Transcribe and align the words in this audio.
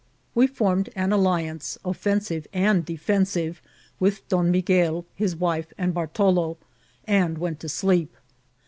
We 0.33 0.47
formed 0.47 0.89
an 0.95 1.11
alliance, 1.11 1.77
offensive 1.85 2.47
and 2.53 2.83
defensive, 2.83 3.61
with 3.99 4.27
Don 4.29 4.49
Miguel, 4.49 5.05
his 5.13 5.35
wife, 5.35 5.71
and 5.77 5.93
Bartalo, 5.93 6.57
and 7.05 7.37
went 7.37 7.59
to 7.59 7.69
sleep. 7.69 8.11